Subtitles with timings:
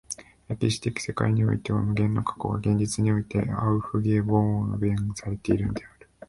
[0.47, 6.09] 歴史的世界においては無限の過去が現在においてアウフゲホーベンされているのである。